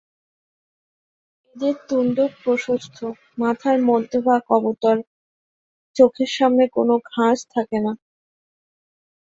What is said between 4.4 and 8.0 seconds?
অবতল, চোখের সামনে কোনো খাঁজ থাকে না।